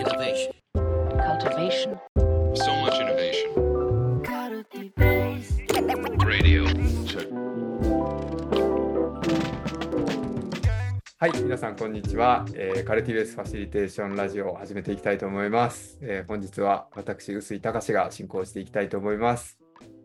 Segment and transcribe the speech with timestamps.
[0.00, 0.52] Innovation.
[1.18, 2.00] cultivation,
[2.54, 3.52] So much innovation.
[6.24, 6.64] Radio.
[11.18, 15.98] はい、皆さんこんにちは、えーカルティベースファシリテーションラジオを始めていきたいと思います。
[16.00, 19.59] えー本日は私、臼井隆が進行していきたいと思います。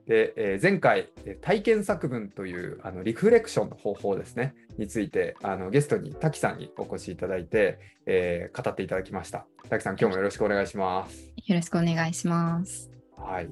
[0.07, 9.45] で、えー前回、えー体験作文というあのリフレクションの方法ですね、についてあのゲストに滝さんにお越しいただいて、えー語っていただきました。
[9.69, 11.31] 滝さん、今日もよろしくお願いします。
[11.45, 12.91] よろしくお願いします。
[13.17, 13.47] はい。
[13.47, 13.51] ま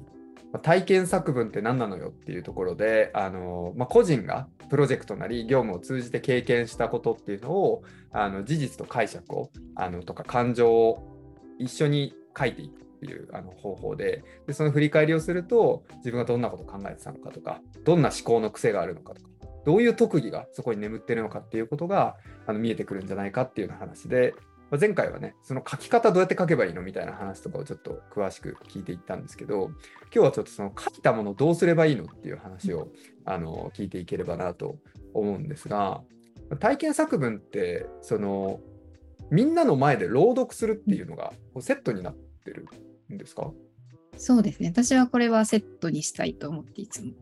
[0.54, 7.82] あ体験作文って何なのよっていうところで、あのまあ、個人がプロジェクトなり業務を通じて経験したことっていうのを
[8.12, 11.18] あの事実と解釈をあのとか感情を
[11.58, 19.28] 一緒に書いていくっていうあの方法ででその振り返りをすると自分がどんなこと考えてたのかとかどんな思考の癖があるのかとか
[19.66, 24.34] どういう特技がそこに眠ってるのかっていうことがあの見えてくるんじゃないかっていうような話で、
[24.70, 29.70] まあ前回はねその書き方どうやって書けばいいのみたいな話とかをちょっと詳しく聞いていったんですけど
[30.04, 32.88] 今日はちょっとその書いたものどうすればいいのっていう話を
[33.24, 34.76] あの聞いていければなと
[35.12, 36.02] 思うんですが
[36.60, 38.60] 体験作文ってその
[39.30, 42.68] みんなの前で朗読するっていうのがこうセットになってる
[43.12, 43.50] んですか？
[44.16, 44.68] そうですね。
[44.68, 47.12] 私はこれはセットにしたいと思っていつも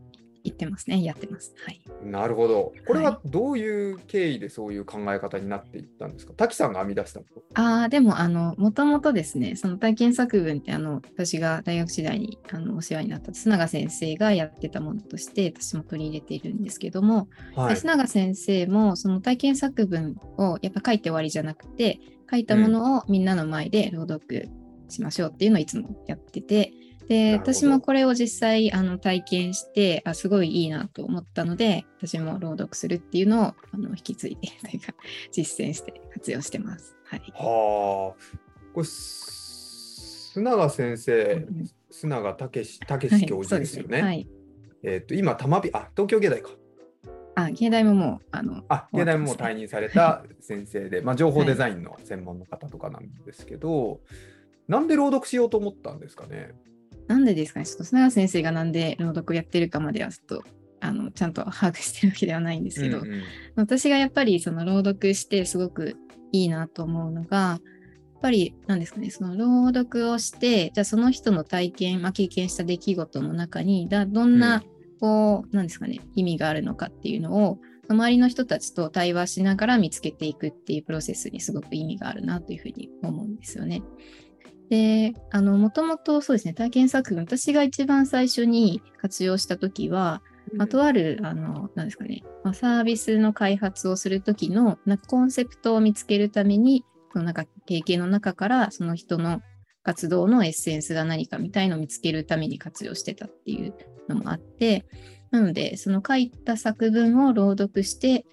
[0.43, 1.01] 言ってますね。
[1.01, 1.55] やってます。
[1.65, 1.81] はい。
[2.03, 2.73] なるほど。
[2.85, 6.33] これはどういう経緯でそういう考え方になっていったんですか？
[6.33, 24.49] 滝さんが編み出したのああ、でも、あの、もともとですね、その体験作文って、あの、私が大学時代にあのお世話になった須永先生がやってたものとして、私も取り入れているんですけども、はいで須永先生もその体験作文をやっぱ書いて終わりじゃなくて書いたものをみんなの前で朗読
[24.93, 26.71] しましょうっていうのをいつもやってて
[27.07, 34.93] で私もこれを実際あの体験してあすごいいいなと思ったので私も朗読するっていうのをあの引き継いでというか
[35.31, 36.95] 実践して活用してます。
[37.05, 38.43] はい、はあ。
[38.73, 44.01] これ、す須永先生、うん須永武史武はい史教授ですよね。
[44.01, 44.27] はい、
[44.81, 46.49] えっ、と、今、玉美、あ、東京芸大か。
[47.35, 54.01] あ芸大ももうあのあ、芸大ももう退任された先生で、まあ、情報デザインの専門の方とかなんですけど、
[54.67, 56.53] なんで朗読しようと思ったんですかね？
[57.07, 60.43] なんでですかね、ちょっと須永先生がなんで朗読やってるかまではちょっと
[60.79, 63.23] あのちゃんと把握してるわけではないんですけど、うんうん。
[63.55, 65.97] 私がやっぱりその朗読してすごく
[66.31, 67.61] いいなと思うのが、やっ
[68.21, 74.63] ぱり何ですかね、その朗読をして、じゃあその人の体験、まあ、経験した出来事の中に、だどんな、
[75.01, 77.59] こう、なんですかね、意味があるのかっていうのを、
[77.89, 83.83] 周りの人たちと対話しながら見つけていくっていうプロセスにすごく意味があるなというふうに思うんですよね。
[84.73, 99.43] で、あの、もともとそうですね、体験作文、私が一番最初に活用したときは、まあ、とある、あの、なんですかね、まあ、サービスの開発をするときの、なんかコンセプトを見つけるために、そのなんか経験の中から、その人の
[99.83, 103.75] 活動のエッセンスが何かみたいのを見つけるために活用してたっていう
[104.09, 104.87] のもあって、
[105.29, 108.25] なので、その書いた作文を朗読して、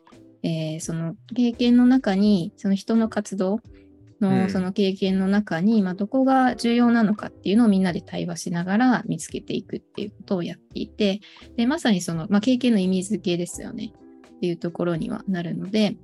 [0.42, 3.89] えーその経験の中に、その人の活動うん
[4.20, 11.20] のその経験の中に、まあ、どこが重要なのかっていうのをみんなで対話しながら見つけていくっていうことをやっていて、
[11.56, 13.92] でまさにその、まあ、経験の意味付けですよね
[14.36, 15.94] っていうところにはなるので、やっ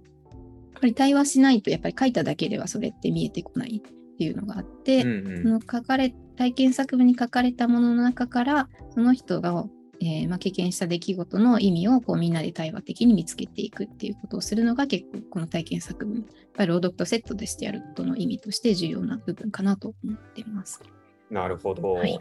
[0.80, 5.42] ぱり対話しないと、やっぱり書いただけではそれって見えてこないっていうのがあって、うんうん。
[5.42, 9.64] その書かれ体験作文に書かれたものの中からその人が、
[10.00, 16.24] えーまあ、経験した出来事の意味をこうみんなで対話的に見つけていくっていうことをするのが結構この体験作文やっ
[16.54, 20.82] ぱり朗読とセットでしてやることの意味として重要な部分かなと思ってます。
[21.30, 21.94] なるほど。
[21.94, 22.20] はい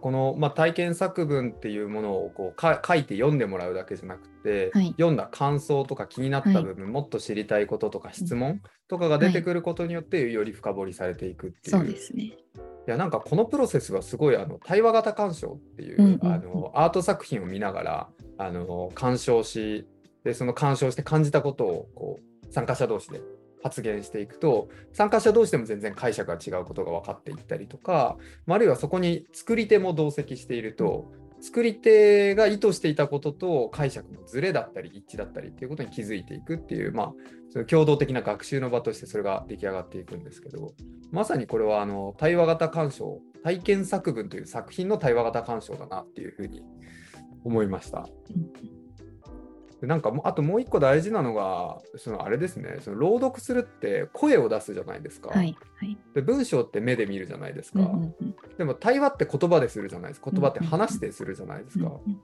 [0.00, 11.76] この、まあ、体験作文っていうものをこうか書いて読んでもらうだけじゃなくて、はい読んだ感想とか気になった部分、もっと知りたいこととか質問とかが出てくることによってより深掘りされていくっていう。
[11.76, 12.22] そうですね。
[12.24, 12.36] い
[12.86, 18.08] やなんかこのプロセスはすごいあの対話型鑑賞っていう、うんうんうんあのアート作品を見ながら
[18.38, 19.86] あの鑑賞し
[20.24, 23.20] でその鑑賞して感じたことをこう参加者同士で
[23.62, 28.16] 発言していくと参加者同士でも全然解釈が違うことが分かっていったりとか、
[28.46, 37.12] まああるいはそこに作り手も同席していると、作り手が意図していたことと解釈のズレだったり一致だったりっていうことに気づいていくっていう、まあ、
[37.50, 40.74] その共同的な学習の場としてそれが出来上がっていくんですけど
[41.10, 46.62] まさにこれはあの対話型鑑賞体験作文という作品の対話型鑑賞だなっていうふうに
[47.42, 48.06] 思いました。
[49.80, 55.56] でなんかもうあともう一個大事なのがそのあれですねその朗読するって声を出すじゃないですか、はい。
[55.78, 55.98] はい。
[56.14, 58.34] で文章って目で見るじゃないですか、うんうんうん。
[58.58, 60.30] でも対話って言葉でするじゃないですか。
[60.30, 62.20] 言葉って話してするじゃないですか、うんうん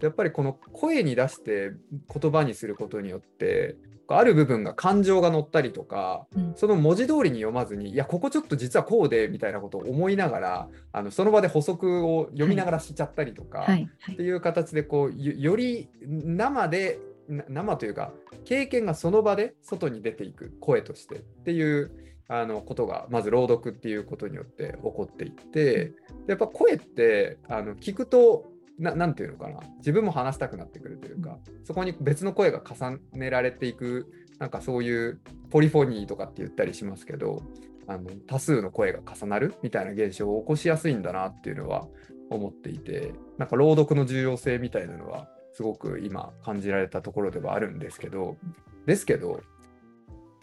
[0.00, 1.72] やっぱりこの声に出して
[2.20, 3.76] 言葉にすることによって
[4.08, 6.52] ある部分が感情が乗ったりとか、うん。
[6.56, 14.14] その文字通りに読まずにいやここちょっと実はこうでみたいなことを思いながらあのその場で補足を読みながらしちゃったりとか、はいはい。
[14.14, 16.98] っていう形でこうよより生で
[17.28, 18.12] な生というか
[18.44, 21.92] 経験がその場で外に出ていく声としてっていう
[22.28, 25.92] あのことがまず朗読っていうことによって起こっていってで
[26.28, 28.46] やっぱ声ってあの聞くと
[28.80, 29.60] ななんていうのかな。
[29.78, 37.42] 自分も話したくなってくるというかそこに別の声が重ねられていくなんかそういうポリフォニーとかって言ったりしますけど
[37.86, 41.86] あの多数の声が重なるみたいな現象を起こしやすいんだなっていうのは
[42.30, 48.38] 思っていてなんか朗読の重要性みたいなのはすごく今感じられたところではあるんですけど
[48.86, 49.42] ですけど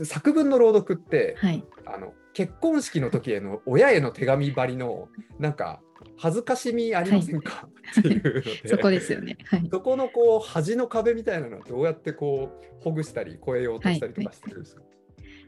[0.03, 1.63] 作文の朗読ってはい。
[1.85, 5.07] あの結婚式の時への親への手紙ばりの
[5.39, 5.81] なんか
[6.17, 7.69] 恥ずかしみありませんか、
[7.99, 9.37] っていうのでそこですよね。
[9.45, 9.67] はい。
[9.71, 14.81] そこのこう恥の壁みたいなのはどうやってこうほぐしたり超えようとしたりとかしてるんですか、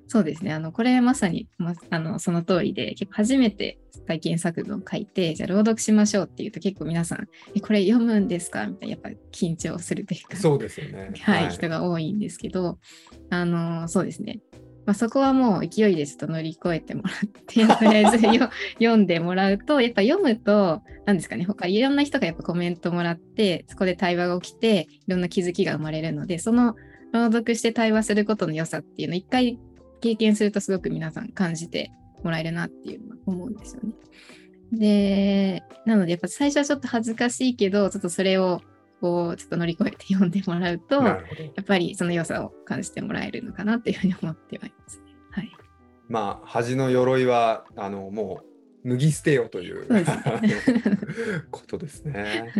[0.07, 0.53] そうですね。
[0.53, 3.77] あの、これまさに、ま、あの、その通りで、結構初めて
[4.07, 8.65] 体験作文を書いて、じゃあ朗読しましょうっていうと結構皆さん、え、これ読むんですか？
[8.65, 11.11] みたいな、やっぱ緊張するというか、そうですよね。
[11.19, 12.79] はい、人が多いんですけど、
[13.29, 14.39] あの、そうですね。
[14.89, 18.49] まあ、そこはもう勢いでちょっと乗り越えてもらって、とりあえずよ
[18.81, 26.75] 読んでもらうと、やっぱ読むと、何ですかね、他いろんな人がやっぱコメントもらって、そこで対話が起きて、いろんな気づきが生まれるので、その
[27.11, 29.59] 朗読して対話することの良さっていうのを一回
[30.01, 31.91] 経験するとすごく皆さん感じて
[32.23, 33.93] もらえるなっていうのは思うんですよね。
[34.71, 38.63] で、なのでやっぱ最初はちょっと恥ずかしいけど、ちょっとそれを
[39.01, 41.03] こう、ちょっと乗り越えて読んでもらうと。
[41.03, 41.19] や
[41.61, 45.03] っぱりその良さを感じてもらえるのかなっていうふうに思ってはいますね。
[45.31, 45.51] はい。
[46.07, 48.41] まあ恥の鎧はあのも
[48.83, 50.81] う脱ぎ捨てよというそうですね
[51.51, 52.51] ことですね。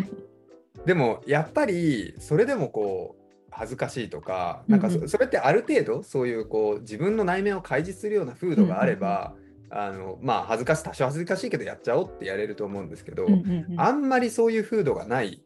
[0.85, 3.19] でもやっぱりそれでもこう
[3.51, 9.33] 恥ずかしいとかなんかそ,、れってある程度そういうこう自分の内面を開示するような風土があれば、
[9.69, 15.41] あのまあ恥ずかしい多少恥ずかしいけどやっちゃおうってやれると思うんですけど、うんうんうんあんまりそういう風土がない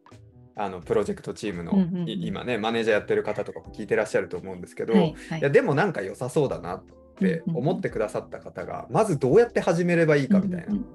[0.55, 2.09] あのプロジェクトチームの、うんうんうん。
[2.09, 5.39] い今ねマネージャーやってる方とかも聞いてらっしゃると思うんですけど、はいはい。
[5.39, 6.83] いやでもなんか良さそうだなっ
[7.19, 10.65] て思ってくださった方が、まずどうやって始めればいいかみたいな。
[10.67, 10.85] うんうんうん。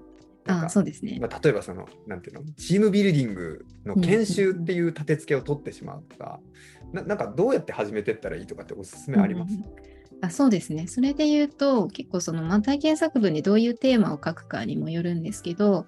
[0.47, 1.19] あなんかそうですね。
[1.21, 6.41] まあ、例えばそのなんていうのチームビルディングの研修っていう立て付けを取ってしまうとか、
[6.93, 10.87] ななんかどうやって始めてったらいいとかっておすすめあります、うんうんあそうですね。
[10.89, 15.87] それで言うと、結構その、まあ、体験作文でどういうテーマを書くかにもよるんですけど、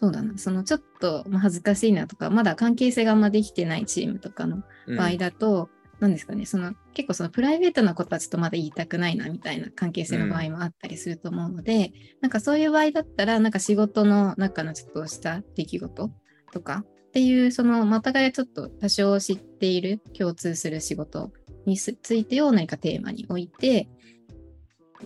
[0.00, 4.96] そうだな、そのちょっとまあ恥ずかしいなとか、まだ関係性があんまできてないチームとかのうん。
[4.96, 5.68] 場合だと、
[6.00, 16.10] なんですかね、その結構そのプライベートなことはちょっとまだ言いたくないなみたいな関係性の場合もあったりすると思うので、なんかそういう場合だったら、なんか仕事の中のちょっとした出来事
[16.52, 21.32] とかっていう、その、まあお互いちょっと多少知っている共通する仕事
[21.66, 23.88] についてを何かテーマに置いて、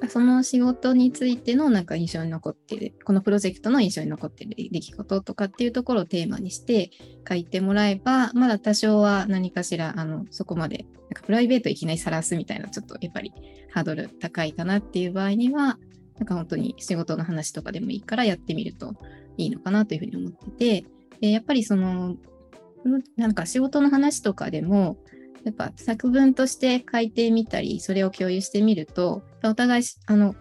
[0.09, 6.91] その仕事についてのなんか印象に残っている、このプロジェクトの印象に残っている出来事とかっていうところをテーマにして
[7.29, 13.33] 書いてもらえば、まだ多少は何かしら、あの、そこまで、なんかプライベートいきなり晒すみたいな、ちょっとやっぱり
[13.71, 15.79] ハードル高いかなっていう場合には、
[16.19, 18.95] なんか本当に仕事の話とかでもいいからやってみると
[19.37, 20.87] いいのかなというふうに思ってて、
[21.21, 22.17] でやっぱりその、
[23.17, 24.97] なんか仕事の話とかでも、
[25.45, 30.35] やっぱ作文として書いてみたり、それを共有してみると、お互いしあの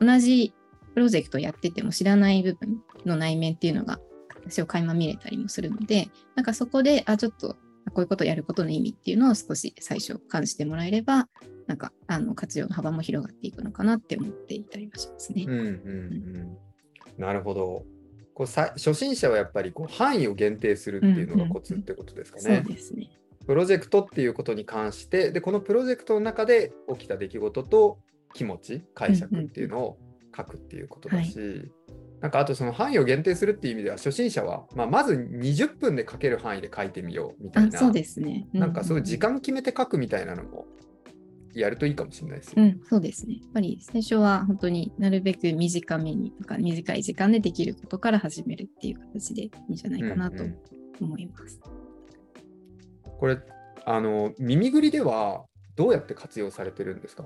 [0.00, 0.54] 同じ
[0.94, 3.98] プロジェクトやってても知らない部分の内面っていうのが
[4.44, 7.56] 私を垣間見れたりもするので、なんかそこで、あ、ちょっと
[7.92, 11.28] こういうことをやることの意味っていうのを少し最初感じてもらえれば、
[11.66, 15.52] なんかあの活用の幅も広がっていくのかなって思っていたりはしますねうん。
[15.52, 16.58] うんうん
[17.16, 17.84] なるほど
[18.34, 22.62] こうさ初心者はやっぱりこう範囲を限定するっていうのがコツってことですかそうね。
[22.62, 23.08] ですね。
[23.46, 27.98] プロジェクトっていうことに関してでこのプロジェクトの中で起きた出来事と
[28.32, 29.98] 気持ち解釈っていうのを
[30.36, 31.70] 書くっていうことだし、
[32.20, 38.48] なんかあとその範囲を限定するっていう意味では初心者は、まあ、まず20分で書ける範囲で書いてみようみたいあ、なそうですね。
[38.52, 40.66] なんかそういう時間間決めて書くみたいなのも
[41.54, 42.62] やるといいかもしれないですよ。
[42.62, 43.34] うん、そうですね。
[43.34, 50.58] やっぱり最初は本当になるべく短めにとか短い時間でできることから始めるっていう形でいいんじゃないかなとうんうん
[51.00, 51.60] 思います。
[53.18, 53.38] これ
[53.84, 55.44] あの耳ぐりでは
[55.76, 57.24] どうやって活用されてるんですか？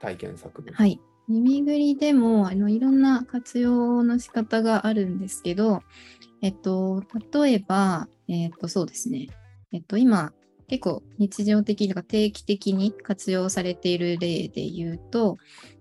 [0.00, 0.74] 体験作文。
[0.74, 1.00] はい。
[1.28, 5.80] 耳ぐりでもあのいろんな活用の仕方があるんですけど、
[6.42, 7.02] えっと、
[7.32, 9.28] 例えば、えっと、そうですね。
[9.72, 10.32] えっと、今、
[10.68, 15.38] 結構日常的とか定期的に活用されている例で言うと、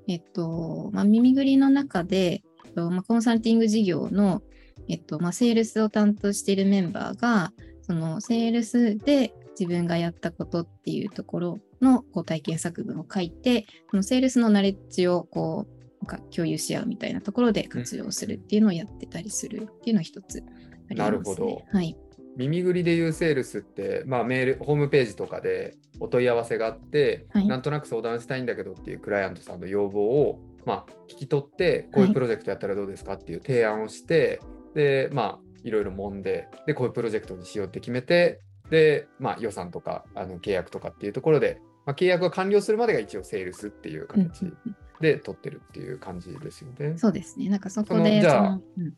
[0.07, 4.41] えっと、まあ、耳ぐりの中で、えっとまあ、コンサルティング事業の、
[4.87, 7.51] えっと、まあ、セールスを担当しているメンバーが、
[7.83, 20.43] そのセールスで自分がやったことっていうところのこう体験作文を書いて、そのセールスのナレッジをこうなんか共有し合うみたいなところで活用するっていうのをやってたりするっていうのは一つ
[20.89, 20.95] あります、ね。
[20.95, 21.95] なるほどはい。
[22.35, 34.41] 耳ぐりで言うセールスって、まあ、メールホームページとかでお問い合わせがあって、はいなんとなく相談したいんだけどっていうクライアントさんの要望を、まあ、聞き取ってこういうプロジェクトやったらどうですかっていう提案をして、
[34.73, 44.53] でまあいろいろ揉んででこういうプロジェクトにしようって決めてで、まあ、予算とかあの契約とかっていうところで、まあ、契約が完了するまでが一応セールスっていううん形
[44.99, 46.97] で取ってるっていう感じですよね。
[46.97, 47.49] そうですね。
[47.49, 48.93] なんかそこそのでじゃあそのうん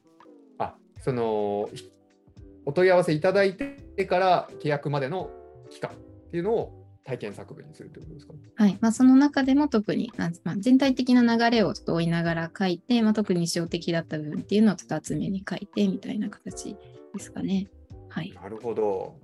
[0.60, 1.92] あそのひ
[2.66, 5.32] お問い合わせいただいてから契約までの
[5.70, 5.94] 期間っ
[6.32, 8.34] ていうのを体験作文にするってことですか？
[8.56, 16.76] はいまあ、その中でも特に、まあ、全体的な流れをちょっと追いながら書いて、まあ、特に印象的だった部分っていうのをちょっと厚めに書いてみたいな形
[17.14, 17.68] ですかね。
[18.10, 18.34] はい。
[18.34, 19.20] なるほど。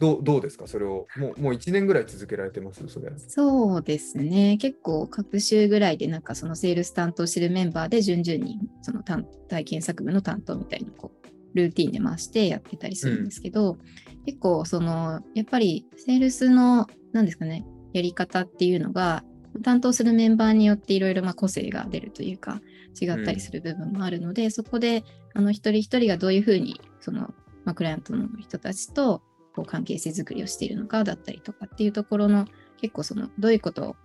[0.00, 0.68] どうどうですか？
[0.68, 2.86] それをもうもう1年ぐらい続けられてます？
[2.88, 3.10] それ。
[3.16, 4.56] そうですね。
[4.56, 13.78] 結構各週ぐらいでなんかそのセールス担当してるメンバーで順々にその担体験作文の担当みたいなこうルーティンで回してやってたりするんですけど、
[14.26, 19.24] 結構そのやっぱりセールスの何ですかねやり方っていうのが
[19.62, 22.60] 担当するメンバーによっていろいろまあ個性が出るというか
[23.00, 27.32] 違ったりする部分もあるので、そこであの一人一人がどういうふうにその、
[27.64, 29.22] まあ、クライアントの人たちと
[29.54, 32.46] こう関係性づくりをしているのかだったりとかっていうところの
[32.80, 33.96] 結構そのどういうことを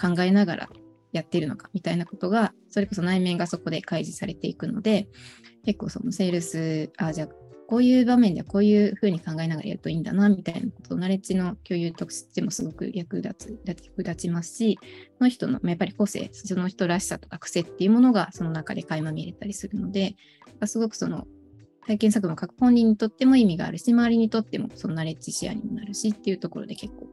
[0.00, 0.68] 考えながら
[1.14, 5.08] やっているのかみたいなことがそれこそ内面がそこで開示されていくので
[5.64, 7.28] 結構そのセールスあじゃあ
[7.66, 14.78] こういう場面ではこういうふうに考えながらやるといいんだなみたいなことをナレッジの共有としてもすごく役立つ役立ちますし
[15.18, 20.16] その人のやっぱり個性その人らしさとか癖っていうものがその中で垣間見れたりするので
[20.66, 21.26] すごくその
[21.86, 27.06] 体験作文を書く本人にとっても意味があるし周りにとってもそのナレッジシェアにもなるしっていうところで結構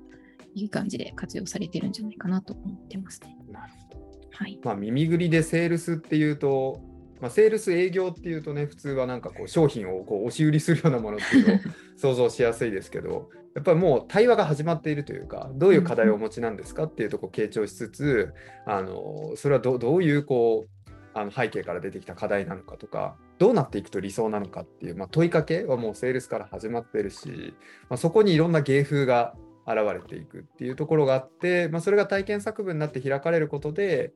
[0.54, 3.38] いい感じで活用されてるんじゃないかなと思ってますね。
[3.52, 4.02] なるほど。
[4.32, 4.60] はい。
[4.64, 6.82] まあ耳ぐりでセールスっていうと、
[7.22, 11.58] まあ、セールス営業っていうとね普通はなんかこう商品をこう押し売りするようなものっていうのを
[11.96, 18.34] 想像しやすいですけどやっぱりもう対話が始まっているというかどういう課題をお持ちなんですかっていうところを傾聴しつつ
[18.66, 27.54] あのそれはどどういうこうあの背景から出てきた課題なのかとかどうなっていくと理想なのかっていう、まあ、問いかけはもうセールスから始まってるし、
[27.90, 29.36] まあ、そこにいろんな芸風が
[29.68, 34.14] 現れていくっていうところがあって、まあ、それが体験作文になって開かれることで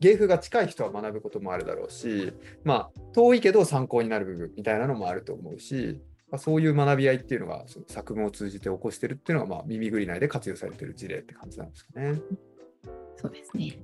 [0.00, 2.32] 芸風が近い人は学ぶこともあるだろうし、
[2.64, 12.20] まあ、遠いけど参考になる部分みたいなのもあると思うし、まあ、そういう学び合いっていうのがその作文を通じて起こしてるっていうのが、まあ、耳ぐり内で活用されてる事例って感じなんですかね。
[13.16, 13.78] そうですね。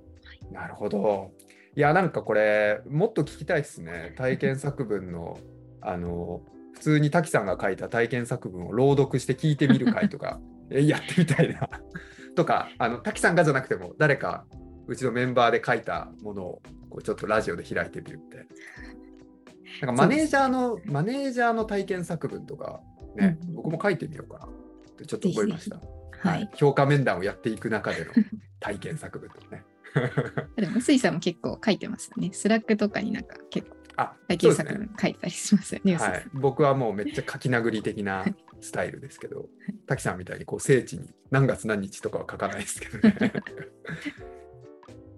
[0.51, 1.33] なるほど。
[1.75, 4.13] いや、なんかこれ、もっと聞きたいですね。
[4.17, 5.39] 体験作文の、
[5.81, 6.43] あの、
[6.75, 10.45] 普通に滝さんが書いた体験作文を朗読して聞いてみる会とか、え
[10.81, 11.69] やってみたいな。
[12.35, 14.47] とか、あの滝さんがじゃなくても、誰か
[14.87, 19.87] うちのメンバーで書いたものをこうちょっとラジオで開いてみるみたいな。
[19.87, 22.81] なんかマネージャーの、マネージャーの体験作文とか、
[23.17, 24.50] ね、うん僕も書いてみようかなっ
[24.97, 25.81] てちょっと思いました。
[26.19, 26.50] はい。
[26.55, 28.12] 評価面談をやっていく中での
[28.61, 29.64] 体験作文とかね。
[30.57, 32.31] でも、臼井さんも結構書いてますよね。
[32.33, 34.87] スラックとかになんか結構あ、体験作そうですね。
[34.87, 35.97] 文書いたりしますよね。
[35.97, 38.25] はい、僕はもうめっちゃ書き殴り的な
[38.61, 39.47] スタイルですけど、
[39.87, 43.33] 滝さんみたいにこう聖地に何月何日とかは書かないですけどね。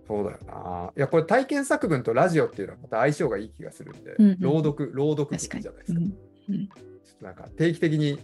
[0.06, 0.92] そうだよな。
[0.96, 6.00] いや、これ体験作文とラジオっていうのはまた相性がいい気がするんで、うんうん朗読、朗読じゃないですか。
[6.00, 6.68] うん
[7.04, 8.18] ちょっとなんか定期的に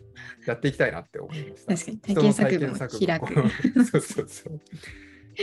[0.46, 1.74] やっていきたいなって思いました。
[1.74, 4.60] 確かに体験作文を開く そうそうそう。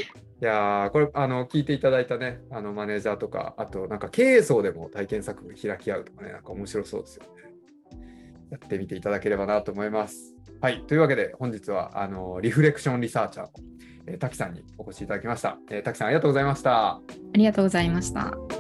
[0.01, 7.29] いやーこれあの聞いていただいたねあのマネージャーとかあとなんか経営層でも体験作品開き合うとかねなんか面白そうですよね。
[8.51, 10.33] やってみていただければなと思います。
[10.61, 13.51] はいというわけで本日はあのリフレクションリサーチャーの、
[14.07, 15.57] えー滝さんにお越しいただきました。
[15.69, 16.87] えー滝さんありがとうございました。
[16.93, 17.01] あ
[17.33, 18.56] りがとうございました。